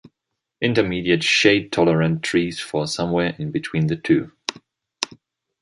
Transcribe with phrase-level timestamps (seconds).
[0.63, 4.31] Intermediate shade-tolerant trees fall somewhere in between the two.